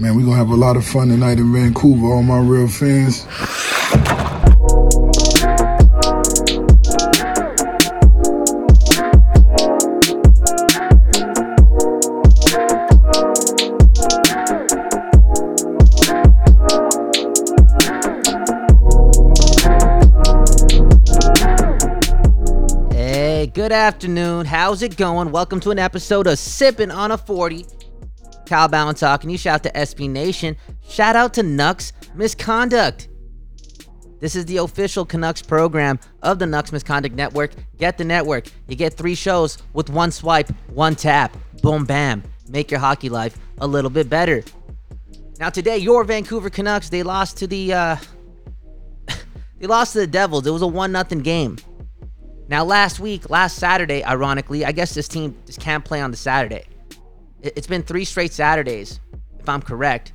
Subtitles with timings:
[0.00, 3.26] Man, we're gonna have a lot of fun tonight in Vancouver, all my real fans.
[22.90, 24.46] Hey, good afternoon.
[24.46, 25.30] How's it going?
[25.30, 27.66] Welcome to an episode of Sipping on a 40.
[28.50, 29.30] Kyle Bowen talking.
[29.30, 30.56] You shout out to SB Nation.
[30.82, 33.06] Shout out to Nucks Misconduct.
[34.18, 37.52] This is the official Canucks program of the Nucks Misconduct Network.
[37.78, 38.48] Get the network.
[38.66, 41.36] You get three shows with one swipe, one tap.
[41.62, 42.24] Boom, bam.
[42.48, 44.42] Make your hockey life a little bit better.
[45.38, 47.96] Now today, your Vancouver Canucks they lost to the uh,
[49.60, 50.44] they lost to the Devils.
[50.44, 51.56] It was a one nothing game.
[52.48, 56.16] Now, last week, last Saturday, ironically, I guess this team just can't play on the
[56.16, 56.64] Saturday.
[57.42, 59.00] It- It's been three straight Saturdays,
[59.38, 60.12] if I'm correct,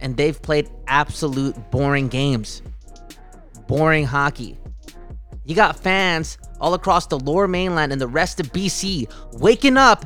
[0.00, 2.62] and they've played absolute boring games.
[3.66, 4.56] Boring hockey.
[5.44, 10.04] You got fans all across the lower mainland and the rest of BC waking up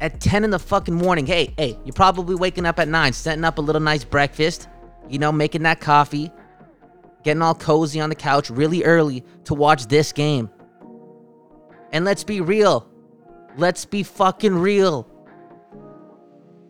[0.00, 1.26] at 10 in the fucking morning.
[1.26, 4.68] Hey, hey, you're probably waking up at 9, setting up a little nice breakfast,
[5.08, 6.30] you know, making that coffee,
[7.24, 10.50] getting all cozy on the couch really early to watch this game.
[11.92, 12.88] And let's be real.
[13.56, 15.06] Let's be fucking real.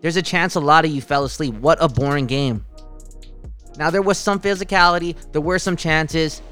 [0.03, 1.55] There's a chance a lot of you fell asleep.
[1.55, 2.67] What a boring game.
[3.79, 6.43] Now, there was some physicality, there were some chances.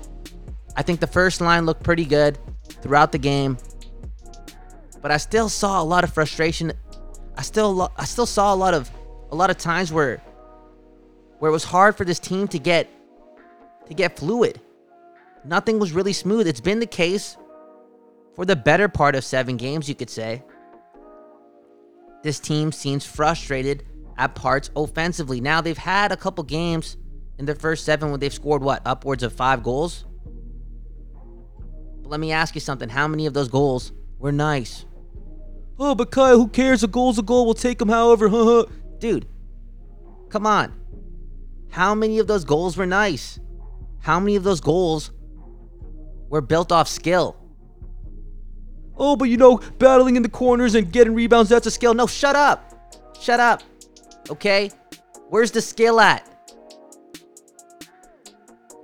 [0.76, 2.38] I think the first line looked pretty good
[2.80, 3.58] throughout the game.
[5.02, 6.72] But I still saw a lot of frustration.
[7.36, 8.90] I still I still saw a lot of
[9.30, 10.18] a lot of times where
[11.38, 12.88] where it was hard for this team to get
[13.86, 14.60] to get fluid.
[15.44, 16.46] Nothing was really smooth.
[16.46, 17.36] It's been the case
[18.36, 20.42] for the better part of seven games, you could say.
[22.22, 23.84] This team seems frustrated
[24.18, 25.40] at parts offensively.
[25.40, 26.96] Now, they've had a couple games
[27.38, 30.04] in their first seven where they've scored, what, upwards of five goals?
[32.02, 32.90] But let me ask you something.
[32.90, 34.84] How many of those goals were nice?
[35.78, 36.84] Oh, but Kyle, who cares?
[36.84, 37.46] A goal's a goal.
[37.46, 38.28] We'll take them however.
[38.98, 39.26] Dude,
[40.28, 40.74] come on.
[41.70, 43.40] How many of those goals were nice?
[44.00, 45.10] How many of those goals
[46.28, 47.39] were built off skill?
[49.02, 51.94] Oh, but you know, battling in the corners and getting rebounds, that's a skill.
[51.94, 52.94] No, shut up.
[53.18, 53.62] Shut up.
[54.28, 54.70] Okay?
[55.30, 56.26] Where's the skill at?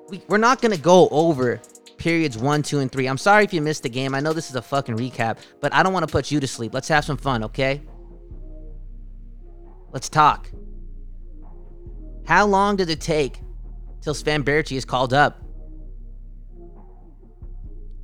[0.09, 1.61] We, we're not going to go over
[1.99, 3.07] periods one, two, and three.
[3.07, 4.15] I'm sorry if you missed the game.
[4.15, 6.47] I know this is a fucking recap, but I don't want to put you to
[6.47, 6.73] sleep.
[6.73, 7.83] Let's have some fun, okay?
[9.93, 10.51] Let's talk.
[12.27, 13.41] How long did it take
[14.01, 15.43] till Sven Baertschi is called up?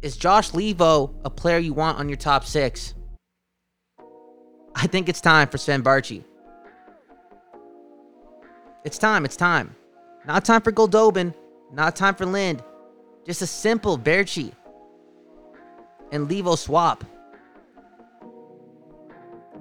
[0.03, 2.95] Is Josh Leivo a player you want on your top six?
[4.75, 6.25] I think it's time for Sven Baertschi.
[8.85, 9.77] It's time, it's time.
[10.27, 11.33] Not time for Goldobin,
[11.73, 12.65] not time for Lind.
[13.25, 14.53] Just a simple Baertschi
[16.11, 17.05] and Leivo swap.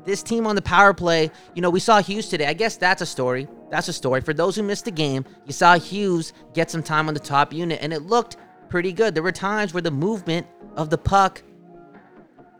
[0.06, 2.47] This team on the power play, you know, we saw Hughes today.
[2.47, 3.47] I guess that's a story.
[3.69, 4.22] That's a story.
[4.22, 7.53] For those who missed the game, you saw Hughes get some time on the top
[7.53, 8.38] unit, and it looked
[8.71, 9.13] pretty good.
[9.13, 11.43] There were times where the movement of the puck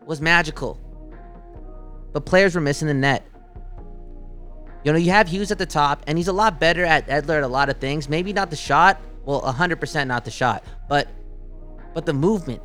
[0.06, 0.78] was magical,
[2.12, 3.26] but players were missing the net.
[4.84, 7.38] You know, you have Hughes at the top, and he's a lot better at Edler
[7.38, 8.08] at a lot of things.
[8.08, 9.00] Maybe not the shot.
[9.24, 11.08] Well, 100% not the shot, but
[11.94, 12.62] but the movement.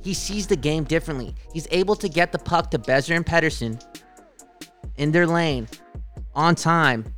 [0.00, 1.34] He sees the game differently.
[1.52, 3.82] He's able to get the puck to Boeser and Pettersson
[4.96, 5.66] in their lane
[6.34, 7.12] on time.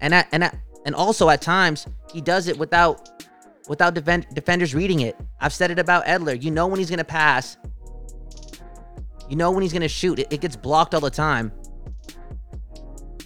[0.00, 3.19] And at, and at, and also at times he does it without
[3.70, 5.16] without defend, defenders reading it.
[5.40, 6.42] I've said it about Edler.
[6.42, 7.56] You know when he's going to pass.
[9.28, 10.18] You know when he's going to shoot.
[10.18, 11.52] It, it gets blocked all the time.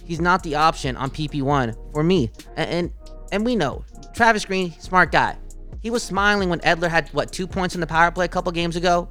[0.05, 2.31] He's not the option on PP1 for me.
[2.55, 2.91] And, and
[3.31, 3.83] and we know
[4.13, 5.35] Travis Green, smart guy.
[5.81, 8.51] He was smiling when Edler had what two points in the power play a couple
[8.51, 9.09] games ago.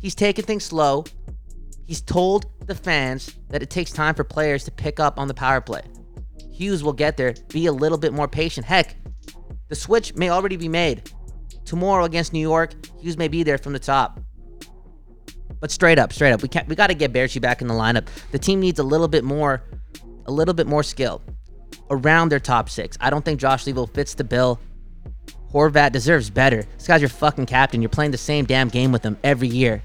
[0.00, 1.04] He's taking things slow.
[1.86, 5.34] He's told the fans that it takes time for players to pick up on the
[5.34, 5.80] power play.
[6.52, 7.34] Hughes will get there.
[7.48, 8.66] Be a little bit more patient.
[8.66, 8.96] Heck,
[9.68, 11.10] the switch may already be made.
[11.64, 14.20] Tomorrow against New York, Hughes may be there from the top.
[15.60, 18.06] But straight up, straight up, we can't we gotta get Baertschi back in the lineup.
[18.30, 19.62] The team needs a little bit more,
[20.26, 21.22] a little bit more skill
[21.90, 22.96] around their top six.
[23.00, 24.60] I don't think Josh Leivo fits the bill.
[25.52, 26.64] Horvat deserves better.
[26.76, 27.80] This guy's your fucking captain.
[27.80, 29.82] You're playing the same damn game with him every year.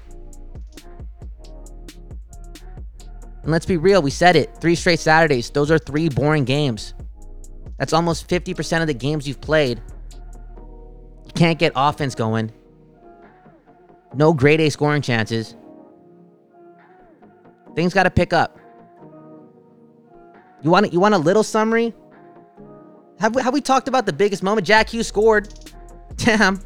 [3.42, 4.56] And let's be real, we said it.
[4.60, 5.50] Three straight Saturdays.
[5.50, 6.94] Those are three boring games.
[7.82, 9.82] That's almost 50% of the games you've played.
[11.26, 12.52] You can't get offense going.
[14.14, 15.56] No grade A scoring chances.
[17.74, 18.56] Things got to pick up.
[20.62, 21.92] You want you want a little summary?
[23.18, 24.64] Have we, have we talked about the biggest moment?
[24.64, 25.52] Jack Hughes scored.
[26.18, 26.60] Damn.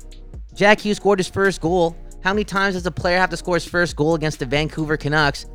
[0.52, 1.96] Jack Hughes scored his first goal.
[2.22, 4.98] How many times does a player have to score his first goal against the Vancouver
[4.98, 5.46] Canucks?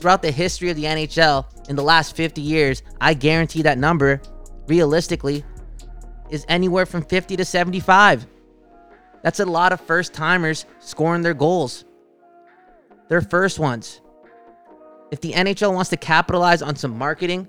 [0.00, 4.20] Throughout the history of the NHL in the last 50 years, I guarantee that number,
[4.66, 5.44] realistically,
[6.30, 8.26] is anywhere from 50 to 75.
[9.22, 11.84] That's a lot of first timers scoring their goals.
[13.08, 14.00] Their first ones.
[15.10, 17.48] If the NHL wants to capitalize on some marketing,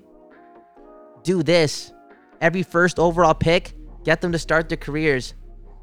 [1.24, 1.92] do this.
[2.40, 3.74] Every first overall pick,
[4.04, 5.34] get them to start their careers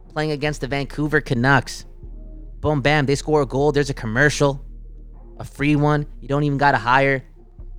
[0.08, 1.84] playing against the Vancouver Canucks.
[2.60, 3.72] Boom, bam, they score a goal.
[3.72, 4.64] There's a commercial,
[5.38, 6.06] a free one.
[6.20, 7.24] You don't even got to hire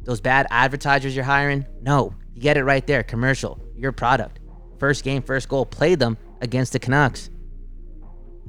[0.04, 1.66] those bad advertisers you're hiring.
[1.82, 3.02] No, you get it right there.
[3.02, 4.40] Commercial, your product.
[4.78, 5.66] First game, first goal.
[5.66, 7.30] Play them against the Canucks.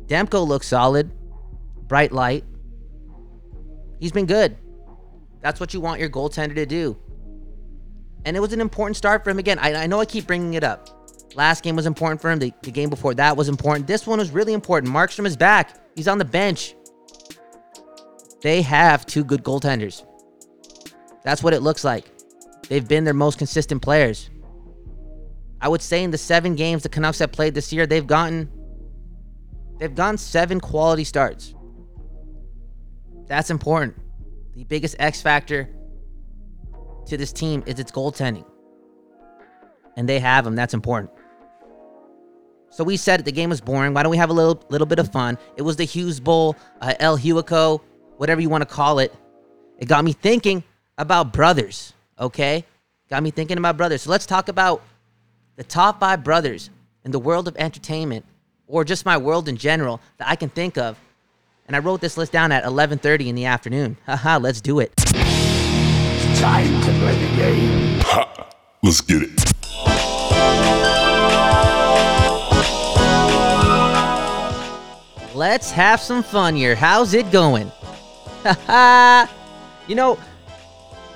[0.06, 1.11] Demko looks solid,
[1.87, 2.44] bright light.
[4.00, 4.56] He's been good.
[5.41, 6.99] That's what you want your goaltender to do.
[8.25, 9.59] And it was an important start for him again.
[9.61, 10.89] I, I know I keep bringing it up.
[11.37, 12.41] Last game was important for him.
[12.41, 13.87] The, the game before that was important.
[13.87, 14.93] This one was really important.
[14.93, 15.79] Markstrom is back.
[15.94, 16.75] He's on the bench.
[18.43, 20.05] They have two good goaltenders.
[21.23, 22.11] That's what it looks like.
[22.69, 24.31] They've been their most consistent players.
[25.61, 28.51] I would say in the seven games the Canucks have played this year, they've gotten
[29.79, 31.55] they've gotten seven quality starts.
[33.27, 33.97] That's important.
[34.55, 35.69] The biggest X factor
[37.07, 38.45] to this team is its goaltending.
[39.97, 40.55] And they have them.
[40.55, 41.11] That's important.
[42.71, 43.95] So we said the game was boring.
[43.95, 45.39] Why don't we have a little little bit of fun?
[45.57, 47.81] It was the Hughes Bowl, uh, El Huico,
[48.19, 49.15] whatever you want to call it.
[49.79, 50.63] It got me thinking
[50.99, 51.95] about brothers.
[52.19, 52.65] Okay,
[53.11, 54.03] got me thinking of my brothers.
[54.03, 54.83] So let's talk about
[55.57, 56.71] the top five brothers
[57.05, 58.25] in the world of entertainment,
[58.67, 60.99] or just my world in general that I can think of.
[61.67, 63.99] And I wrote this list down at 11:30 in the afternoon.
[64.07, 64.95] Haha, let's do it.
[64.99, 68.01] It's time to play the game.
[68.01, 68.49] Ha!
[68.83, 69.47] Let's get it.
[75.35, 76.75] Let's have some fun here.
[76.75, 77.71] How's it going?
[78.43, 79.31] Haha.
[79.87, 80.19] you know,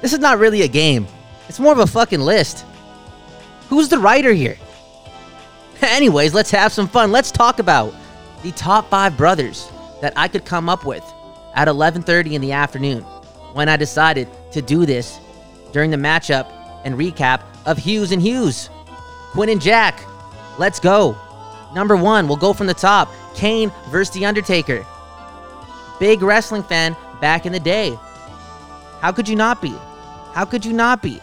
[0.01, 1.07] this is not really a game.
[1.49, 2.65] It's more of a fucking list.
[3.69, 4.57] Who's the writer here?
[5.83, 7.13] Anyways, let's have some fun.
[7.13, 7.95] Let's talk about
[8.43, 9.71] the top 5 brothers
[10.01, 11.05] that I could come up with
[11.55, 13.03] at 11:30 in the afternoon
[13.53, 15.19] when I decided to do this
[15.73, 16.47] during the matchup
[16.85, 18.71] and recap of Hughes and Hughes.
[19.33, 20.03] Quinn and Jack.
[20.59, 21.17] Let's go.
[21.75, 23.09] Number 1, we'll go from the top.
[23.35, 24.85] Kane versus The Undertaker.
[26.01, 27.97] Big wrestling fan back in the day.
[29.01, 29.75] How could you not be?
[30.33, 31.21] How could you not be?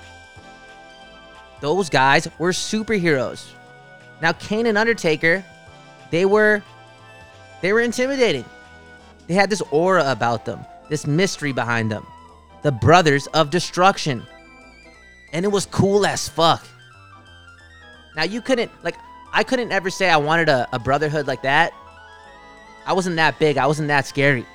[1.61, 3.49] Those guys were superheroes.
[4.21, 5.43] Now Kane and Undertaker,
[6.11, 6.61] they were
[7.61, 8.45] they were intimidating.
[9.27, 12.05] They had this aura about them, this mystery behind them.
[12.61, 14.25] The brothers of destruction.
[15.33, 16.65] And it was cool as fuck.
[18.15, 18.95] Now you couldn't like
[19.33, 21.73] I couldn't ever say I wanted a, a brotherhood like that.
[22.85, 23.57] I wasn't that big.
[23.57, 24.45] I wasn't that scary.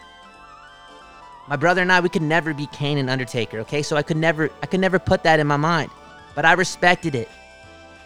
[1.48, 3.82] My brother and I, we could never be Kane and Undertaker, okay?
[3.82, 5.90] So I could never I could never put that in my mind.
[6.34, 7.28] But I respected it.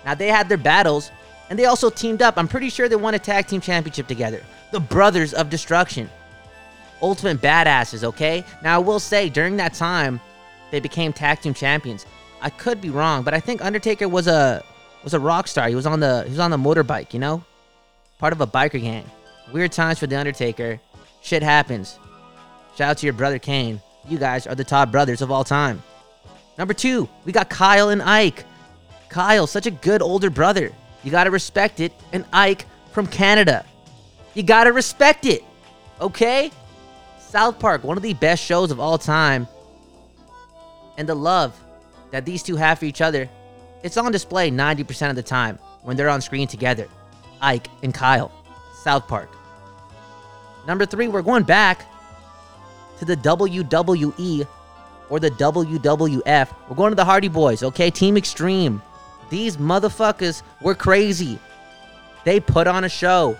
[0.05, 1.11] Now they had their battles,
[1.51, 2.39] and they also teamed up.
[2.39, 4.43] I'm pretty sure they won a tag team championship together.
[4.73, 6.09] The Brothers of Destruction.
[7.03, 8.43] Ultimate badasses, okay?
[8.63, 10.19] Now I will say during that time,
[10.71, 12.07] they became tag team champions.
[12.41, 14.65] I could be wrong, but I think Undertaker was a
[15.05, 15.69] was a rock star.
[15.69, 17.45] He was on the he was on the motorbike, you know?
[18.19, 19.05] Part of a biker gang.
[19.53, 20.81] Weird times for the Undertaker.
[21.23, 21.99] Shit happens.
[22.77, 23.81] Shout out to your brother Kane.
[24.07, 25.83] You guys are the top brothers of all time.
[26.59, 28.45] Number two, we got Kyle and Ike.
[29.09, 30.71] Kyle, such a good older brother.
[31.03, 31.93] You gotta respect it.
[32.13, 33.65] And Ike from Canada.
[34.35, 35.43] You gotta respect it.
[36.03, 36.51] Okay?
[37.19, 39.49] South Park, one of the best shows of all time.
[40.99, 41.59] And the love
[42.11, 43.29] that these two have for each other,
[43.83, 46.89] it's on display 90% of the time when they're on screen together.
[47.41, 48.31] Ike and Kyle.
[48.83, 49.31] South Park.
[50.67, 51.87] Number three, we're going back
[52.99, 54.47] to the WWE
[55.09, 56.49] or the WWF.
[56.69, 57.91] We're going to the Hardy Boys, okay?
[57.91, 58.83] Team Extreme.
[59.31, 61.39] These motherfuckers were crazy.
[62.25, 63.37] They put on a show.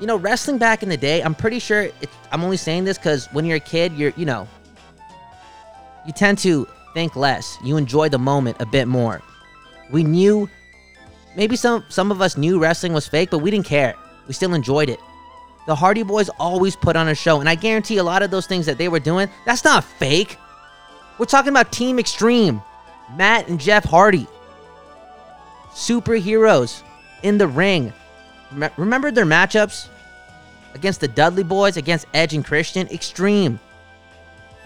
[0.00, 1.90] You know, wrestling back in the day, I'm pretty sure
[2.32, 4.48] I'm only saying this because when you're a kid, you're, you know,
[6.06, 7.58] you tend to think less.
[7.62, 9.22] You enjoy the moment a bit more.
[9.90, 10.48] We knew,
[11.36, 13.94] maybe some, some of us knew wrestling was fake, but we didn't care.
[14.26, 15.00] We still enjoyed it.
[15.70, 18.44] The Hardy Boys always put on a show, and I guarantee a lot of those
[18.44, 20.36] things that they were doing, that's not fake.
[21.16, 22.60] We're talking about Team Extreme,
[23.14, 24.26] Matt and Jeff Hardy.
[25.70, 26.82] Superheroes
[27.22, 27.92] in the ring.
[28.76, 29.86] Remember their matchups
[30.74, 32.88] against the Dudley Boys, against Edge and Christian?
[32.88, 33.60] Extreme.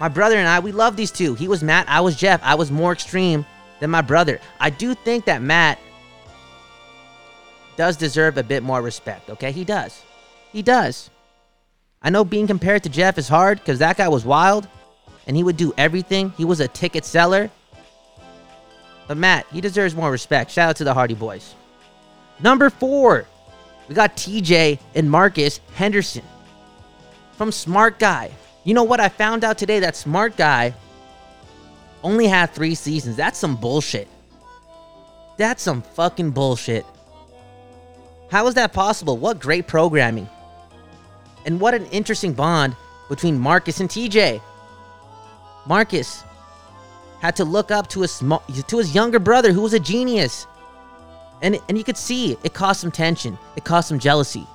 [0.01, 1.35] My brother and I, we love these two.
[1.35, 2.41] He was Matt, I was Jeff.
[2.43, 3.45] I was more extreme
[3.81, 4.41] than my brother.
[4.59, 5.79] I do think that Matt
[7.77, 9.53] does deserve a bit more respect, okay?
[9.53, 10.03] He does.
[10.55, 11.11] He does.
[12.01, 14.69] I know being compared to Jeff is hard because that guy was wild
[15.27, 16.31] and he would do everything.
[16.37, 17.51] He was a ticket seller.
[19.09, 20.53] But Matt, he deserves more respect.
[20.53, 21.57] Shout out to the Hardy Boys.
[22.39, 23.27] Number four,
[23.89, 26.23] we got TJ and Marcus Henderson
[27.37, 28.31] from Smart Guy.
[28.63, 29.01] You know what?
[29.01, 30.73] I found out today that Smart Guy
[32.05, 33.17] only had three seasons.
[33.17, 34.07] That's some bullshit.
[35.37, 36.87] That's some fucking bullshit.
[38.31, 39.19] How is that possible?
[39.19, 40.29] What great programming.
[41.45, 42.77] And what an interesting bond
[43.09, 44.41] between Marcus and TJ.
[45.67, 46.25] Marcus
[47.21, 48.35] had to look up to his sm-
[48.67, 50.47] to his younger brother who was a genius.
[51.43, 53.39] And and you could see it caused some tension.
[53.57, 54.47] It caused some jealousy.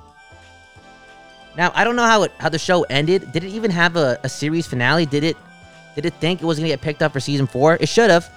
[1.58, 3.31] Now, I don't know how it how the show ended.
[3.31, 5.05] Did it even have a, a series finale?
[5.05, 5.38] Did it
[5.96, 7.77] did it think it was going to get picked up for season 4?
[7.81, 8.31] It should have.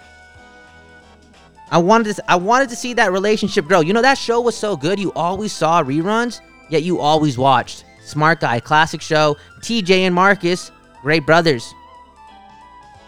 [1.71, 3.81] I wanted to I wanted to see that relationship grow.
[3.81, 4.99] You know that show was so good.
[4.99, 7.85] You always saw reruns, yet you always watched.
[8.05, 9.37] Smart Guy, classic show.
[9.61, 10.71] TJ and Marcus,
[11.03, 11.73] great brothers.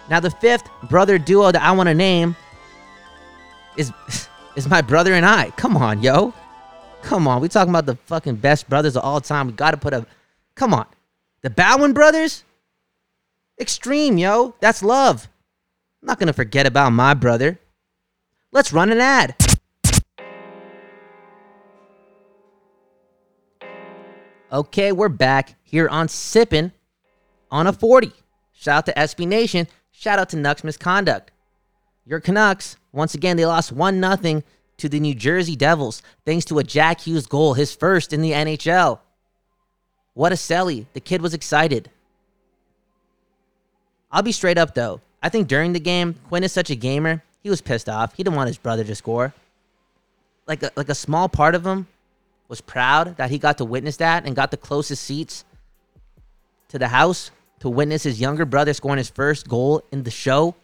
[0.09, 2.37] Now the fifth brother duo that I want to name
[3.77, 3.93] is
[4.57, 5.51] is my brother and I.
[5.51, 6.33] Come on, yo.
[7.03, 7.41] Come on.
[7.43, 9.49] We talking about the fucking best brothers of all time.
[9.49, 10.07] We got to put a
[10.55, 10.87] Come on.
[11.43, 12.45] The Bowen brothers?
[13.61, 14.55] Extreme, yo.
[14.61, 15.29] That's love.
[16.03, 17.59] I'm not going to forget about my brother.
[18.53, 19.35] Let's run an ad.
[24.55, 26.71] Okay, we're back here on Sippin'
[27.51, 28.13] on a 40.
[28.53, 29.67] Shout out to SB Nation.
[29.91, 31.33] Shout out to Nucks Misconduct.
[32.07, 34.43] Your Canucks, once again, they lost 1 0
[34.77, 38.31] to the New Jersey Devils thanks to a Jack Hughes goal, his first in the
[38.31, 39.01] NHL.
[40.13, 40.87] What a selly.
[40.93, 41.91] The kid was excited.
[44.13, 45.01] I'll be straight up though.
[45.21, 47.25] I think during the game, Quinn is such a gamer.
[47.43, 48.15] He was pissed off.
[48.15, 49.35] He didn't want his brother to score.
[50.47, 51.89] Like a, like a small part of him
[52.55, 55.45] was proud that he got to witness that and got the closest seats
[56.69, 60.55] to the house to witness his younger brother scoring his first goal in the show.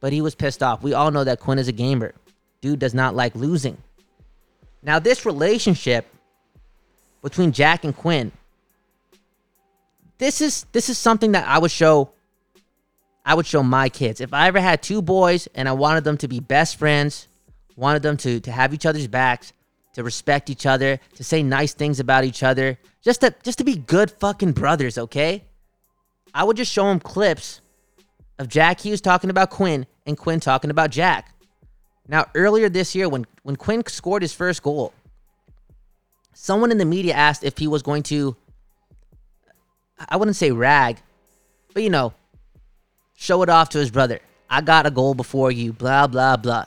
[0.00, 0.82] But he was pissed off.
[0.82, 2.12] We all know that Quinn is a gamer.
[2.60, 3.78] Dude does not like losing.
[4.82, 6.04] Now, this relationship
[7.22, 8.30] between Jack and Quinn,
[10.18, 12.10] this is this is something that I would show
[13.24, 14.20] I would show my kids.
[14.20, 17.28] If I ever had two boys and I wanted them to be best friends,
[17.76, 19.54] wanted them to to have each other's backs,
[19.94, 23.64] to respect each other, to say nice things about each other, just to just to
[23.64, 25.44] be good fucking brothers, okay?
[26.34, 27.60] I would just show him clips
[28.38, 31.34] of Jack Hughes talking about Quinn and Quinn talking about Jack.
[32.08, 34.92] Now, earlier this year, when when Quinn scored his first goal,
[36.32, 38.36] someone in the media asked if he was going to
[40.08, 40.98] I wouldn't say rag,
[41.74, 42.12] but you know,
[43.14, 44.20] show it off to his brother.
[44.50, 46.66] I got a goal before you, blah, blah, blah.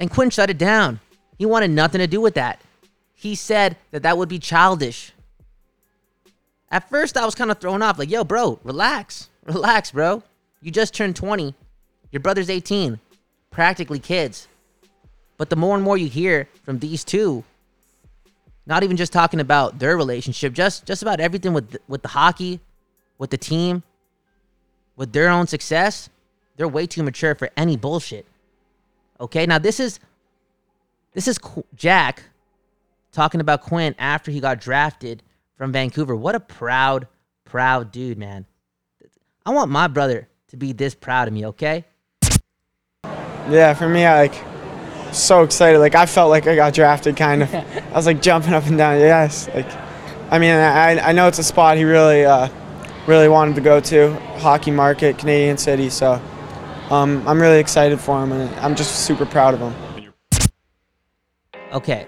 [0.00, 1.00] And Quinn shut it down.
[1.38, 2.60] He wanted nothing to do with that.
[3.14, 5.12] He said that that would be childish.
[6.70, 9.28] At first, I was kind of thrown off, like, yo, bro, relax.
[9.48, 10.22] Relax, bro.
[10.60, 11.54] You just turned 20.
[12.12, 13.00] Your brother's 18.
[13.50, 14.46] Practically kids.
[15.38, 17.44] But the more and more you hear from these two,
[18.66, 22.60] not even just talking about their relationship, just just about everything with with the hockey,
[23.16, 23.82] with the team,
[24.96, 26.10] with their own success,
[26.56, 28.26] they're way too mature for any bullshit.
[29.18, 29.98] Okay, now this is
[31.18, 32.22] this is Qu- Jack
[33.10, 35.24] talking about Quinn after he got drafted
[35.56, 36.14] from Vancouver.
[36.14, 37.08] What a proud,
[37.44, 38.46] proud dude, man.
[39.44, 41.84] I want my brother to be this proud of me, okay?
[43.02, 44.44] Yeah, for me, I like
[45.12, 45.80] so excited.
[45.80, 47.52] Like I felt like I got drafted, kind of.
[47.54, 49.00] I was like jumping up and down.
[49.00, 49.66] Yes, like
[50.30, 52.48] I mean, I I know it's a spot he really uh,
[53.08, 55.90] really wanted to go to, hockey market, Canadian city.
[55.90, 56.22] So
[56.90, 59.87] um, I'm really excited for him, and I'm just super proud of him.
[61.72, 62.06] Okay.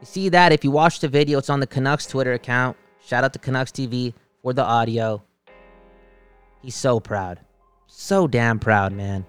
[0.00, 0.52] You see that?
[0.52, 2.76] If you watch the video, it's on the Canucks Twitter account.
[3.00, 5.22] Shout out to Canucks TV for the audio.
[6.62, 7.40] He's so proud.
[7.86, 9.24] So damn proud, man.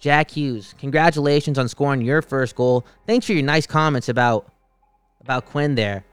[0.00, 2.86] Jack Hughes, congratulations on scoring your first goal.
[3.06, 4.52] Thanks for your nice comments about
[5.20, 6.04] about Quinn there.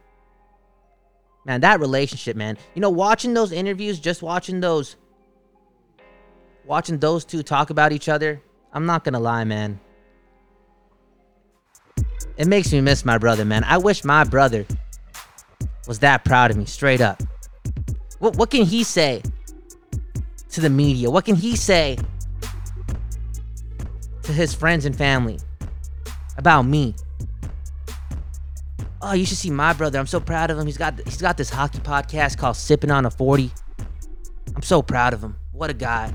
[1.46, 2.58] Man, that relationship, man.
[2.74, 4.96] You know, watching those interviews, just watching those
[6.66, 8.42] watching those two talk about each other,
[8.72, 9.80] I'm not going to lie, man.
[12.38, 13.64] It makes me miss my brother, man.
[13.64, 14.66] I wish my brother
[15.88, 17.22] was that proud of me, straight up.
[18.20, 19.22] What what can he say
[20.50, 21.10] to the media?
[21.10, 21.98] What can he say
[24.24, 25.40] to his friends and family
[26.38, 26.96] about me?
[29.02, 30.00] Oh, you should see my brother.
[30.00, 30.66] I'm so proud of him.
[30.66, 33.52] He's got he's got this hockey podcast called Sipping on a 40.
[34.56, 35.36] I'm I'm so proud of him.
[35.52, 36.14] What a guy.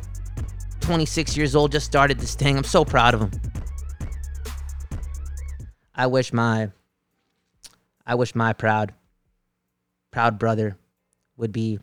[0.80, 2.56] 26 years old, just started this thing.
[2.56, 3.30] I'm so proud of him.
[5.98, 6.70] I wish my
[8.06, 8.94] I wish my proud
[10.12, 10.78] proud brother
[11.36, 11.80] would be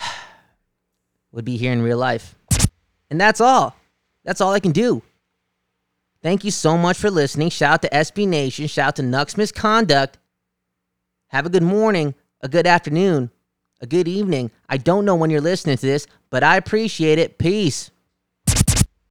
[1.32, 2.34] would be here in real life.
[3.10, 3.76] And that's all.
[4.24, 5.02] That's all I can do.
[6.22, 7.50] Thank you so much for listening.
[7.50, 8.66] Shout out to SB Nation.
[8.66, 10.18] Shout out to Nucks Misconduct.
[11.28, 13.30] Have a good morning, a good afternoon,
[13.80, 14.50] a good evening.
[14.68, 17.38] I don't know when you're listening to this, but I appreciate it.
[17.38, 17.90] Peace.